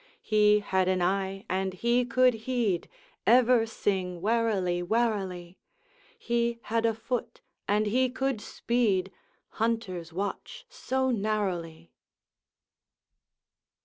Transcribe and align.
'He 0.23 0.61
had 0.61 0.87
an 0.87 0.99
eye, 0.99 1.45
and 1.47 1.75
he 1.75 2.05
could 2.05 2.33
heed, 2.49 2.89
Ever 3.27 3.67
sing 3.67 4.19
warily, 4.19 4.81
warily; 4.81 5.59
He 6.17 6.57
had 6.63 6.87
a 6.87 6.95
foot, 6.95 7.41
and 7.67 7.85
he 7.85 8.09
could 8.09 8.41
speed, 8.41 9.11
Hunters 9.49 10.11
watch 10.11 10.65
so 10.69 11.11
narrowly.' 11.11 11.91